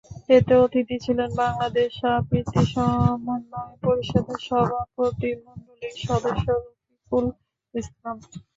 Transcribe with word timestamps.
এতে 0.35 0.53
অতিথি 0.63 0.95
ছিলেন 1.05 1.29
বাংলাদেশ 1.41 1.93
আবৃত্তি 2.11 2.61
সমন্বয় 2.73 3.73
পরিষদের 3.83 4.39
সভাপতিমণ্ডলীর 4.47 5.95
সদস্য 6.05 6.45
রফিকুল 6.57 7.25
ইসলাম। 7.73 8.17